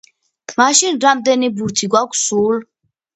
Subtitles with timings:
[0.61, 2.57] მაშინ, რამდენი ბურთი გვაქვს სულ?